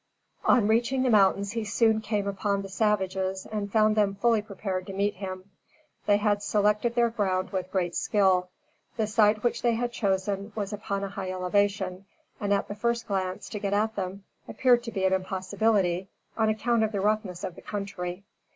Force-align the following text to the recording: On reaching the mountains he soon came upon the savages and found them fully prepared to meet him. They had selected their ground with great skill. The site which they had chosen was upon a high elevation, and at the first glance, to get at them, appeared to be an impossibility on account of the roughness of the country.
On 0.45 0.67
reaching 0.67 1.03
the 1.03 1.11
mountains 1.11 1.51
he 1.51 1.63
soon 1.63 2.01
came 2.01 2.25
upon 2.27 2.63
the 2.63 2.69
savages 2.69 3.45
and 3.45 3.71
found 3.71 3.95
them 3.95 4.15
fully 4.15 4.41
prepared 4.41 4.87
to 4.87 4.93
meet 4.93 5.13
him. 5.13 5.51
They 6.07 6.17
had 6.17 6.41
selected 6.41 6.95
their 6.95 7.11
ground 7.11 7.51
with 7.51 7.69
great 7.71 7.93
skill. 7.95 8.49
The 8.97 9.05
site 9.05 9.43
which 9.43 9.61
they 9.61 9.75
had 9.75 9.91
chosen 9.91 10.53
was 10.55 10.73
upon 10.73 11.03
a 11.03 11.09
high 11.09 11.29
elevation, 11.29 12.05
and 12.39 12.51
at 12.51 12.67
the 12.67 12.73
first 12.73 13.07
glance, 13.07 13.47
to 13.49 13.59
get 13.59 13.73
at 13.73 13.95
them, 13.95 14.23
appeared 14.47 14.81
to 14.85 14.91
be 14.91 15.05
an 15.05 15.13
impossibility 15.13 16.09
on 16.35 16.49
account 16.49 16.81
of 16.83 16.91
the 16.93 16.99
roughness 16.99 17.43
of 17.43 17.53
the 17.53 17.61
country. 17.61 18.23